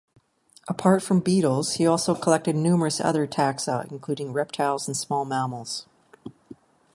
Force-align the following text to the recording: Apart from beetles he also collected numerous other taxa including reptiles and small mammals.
Apart 0.67 1.03
from 1.03 1.19
beetles 1.19 1.73
he 1.73 1.85
also 1.85 2.15
collected 2.15 2.55
numerous 2.55 2.99
other 2.99 3.27
taxa 3.27 3.85
including 3.91 4.33
reptiles 4.33 4.87
and 4.87 4.97
small 4.97 5.25
mammals. 5.25 5.85